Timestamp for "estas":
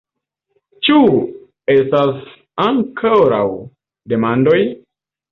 1.73-2.23